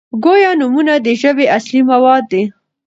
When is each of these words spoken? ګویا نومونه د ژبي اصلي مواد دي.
ګویا 0.23 0.51
نومونه 0.59 0.93
د 1.05 1.07
ژبي 1.21 1.45
اصلي 1.57 1.81
مواد 1.91 2.23
دي. 2.31 2.43